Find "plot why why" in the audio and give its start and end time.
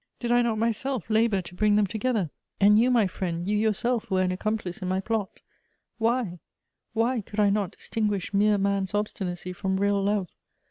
4.99-7.21